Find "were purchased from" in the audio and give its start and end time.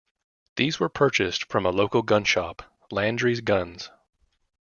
0.79-1.63